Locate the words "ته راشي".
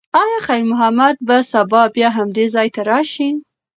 2.75-3.29